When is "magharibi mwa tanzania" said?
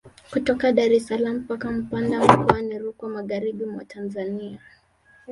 3.09-4.59